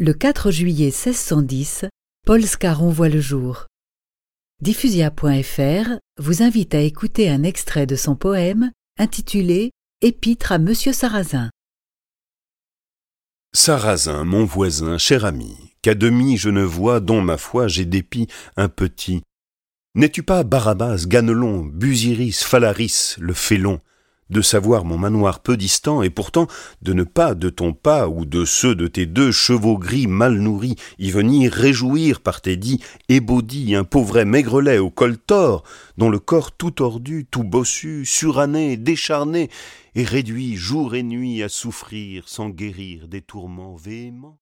[0.00, 1.86] Le 4 juillet 1610,
[2.24, 3.66] Paul Scarron voit le jour.
[4.62, 11.50] Diffusia.fr vous invite à écouter un extrait de son poème intitulé Épître à Monsieur Sarrazin.
[13.52, 18.28] Sarrazin, mon voisin, cher ami, qu'à demi je ne vois, dont ma foi j'ai dépit
[18.56, 19.22] un petit.
[19.96, 23.80] N'es-tu pas Barabas, Ganelon, Busiris, Phalaris, le félon?
[24.30, 26.46] De savoir mon manoir peu distant, et pourtant
[26.82, 30.38] de ne pas de ton pas ou de ceux de tes deux chevaux gris mal
[30.38, 35.64] nourris y venir réjouir par tes dits ébaudis un pauvret maigrelet au col tort,
[35.96, 39.50] dont le corps tout tordu, tout bossu, suranné, décharné,
[39.94, 44.38] est réduit jour et nuit à souffrir sans guérir des tourments véhéments